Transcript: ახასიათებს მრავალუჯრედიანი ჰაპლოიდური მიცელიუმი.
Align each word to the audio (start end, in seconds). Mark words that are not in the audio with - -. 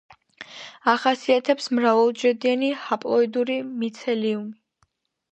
ახასიათებს 0.93 1.67
მრავალუჯრედიანი 1.79 2.71
ჰაპლოიდური 2.85 3.59
მიცელიუმი. 3.83 4.57